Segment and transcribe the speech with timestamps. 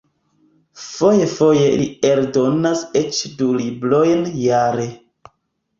[0.83, 4.91] Fojfoje li eldonas eĉ du librojn jare.